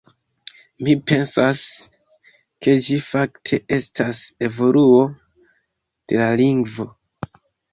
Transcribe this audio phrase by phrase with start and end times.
[0.85, 1.61] Mi pensas,
[2.67, 5.05] ke ĝi fakte estas evoluo
[6.11, 6.89] de la lingvo.